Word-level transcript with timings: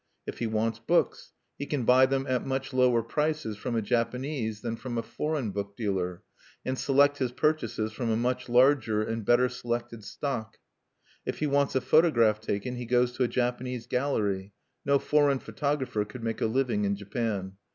If 0.25 0.39
he 0.39 0.47
wants 0.47 0.79
books 0.79 1.31
he 1.59 1.67
can 1.67 1.83
buy 1.83 2.07
them 2.07 2.25
at 2.27 2.43
much 2.43 2.73
lower 2.73 3.03
prices 3.03 3.55
from 3.55 3.75
a 3.75 3.83
Japanese 3.83 4.61
than 4.61 4.75
from 4.75 4.97
a 4.97 5.03
foreign 5.03 5.51
book 5.51 5.77
dealer, 5.77 6.23
and 6.65 6.75
select 6.75 7.19
his 7.19 7.31
purchases 7.31 7.91
from 7.93 8.09
a 8.09 8.15
much 8.17 8.49
larger 8.49 9.03
and 9.03 9.23
better 9.23 9.47
selected 9.47 10.03
stock. 10.03 10.57
If 11.23 11.37
he 11.37 11.45
wants 11.45 11.75
a 11.75 11.81
photograph 11.81 12.41
taken 12.41 12.77
he 12.77 12.85
goes 12.87 13.11
to 13.11 13.23
a 13.23 13.27
Japanese 13.27 13.85
gallery: 13.85 14.53
no 14.83 14.97
foreign 14.97 15.37
photographer 15.37 16.03
could 16.03 16.23
make 16.23 16.41
a 16.41 16.47
living 16.47 16.83
in 16.83 16.95
Japan. 16.95 17.57